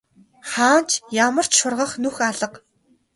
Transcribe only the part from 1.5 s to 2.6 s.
шургах нүх алга.